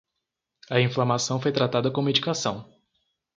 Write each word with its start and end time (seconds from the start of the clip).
A 0.67 0.79
inflamação 0.81 1.39
foi 1.39 1.51
tratada 1.51 1.91
com 1.91 2.01
medicação 2.01 2.67